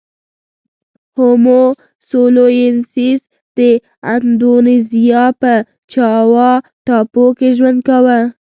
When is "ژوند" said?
7.57-7.79